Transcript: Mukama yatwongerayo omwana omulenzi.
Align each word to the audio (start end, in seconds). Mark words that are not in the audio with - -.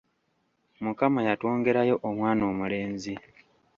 Mukama 0.83 1.19
yatwongerayo 1.27 1.95
omwana 2.09 2.41
omulenzi. 2.51 3.13